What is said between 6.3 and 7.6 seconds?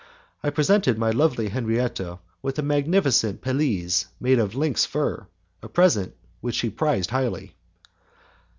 which she prized highly.